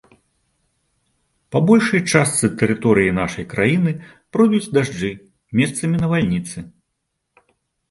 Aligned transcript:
Па 1.55 1.59
большай 1.67 2.01
частцы 2.13 2.49
тэрыторыі 2.63 3.13
нашай 3.19 3.45
краіны 3.53 3.91
пройдуць 4.33 4.65
дажджы, 4.79 5.13
месцамі 5.63 5.95
навальніцы. 6.03 6.57